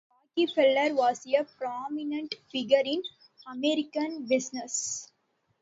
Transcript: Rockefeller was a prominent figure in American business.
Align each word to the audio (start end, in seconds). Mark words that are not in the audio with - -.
Rockefeller 0.35 0.95
was 0.95 1.27
a 1.27 1.43
prominent 1.43 2.33
figure 2.51 2.81
in 2.83 3.03
American 3.45 4.25
business. 4.27 5.11